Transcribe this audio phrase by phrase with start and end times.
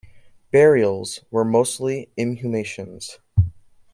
[0.51, 3.19] Burials were mostly inhumations.